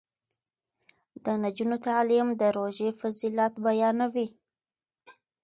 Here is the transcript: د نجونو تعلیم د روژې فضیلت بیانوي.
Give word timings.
د 1.23 1.25
نجونو 1.43 1.75
تعلیم 1.87 2.27
د 2.41 2.43
روژې 2.57 2.89
فضیلت 2.99 3.53
بیانوي. 3.65 4.27